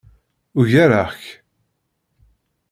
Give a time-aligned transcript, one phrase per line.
[0.59, 1.21] Ugareɣ-k.